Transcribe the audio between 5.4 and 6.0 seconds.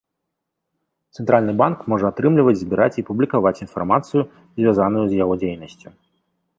дзейнасцю.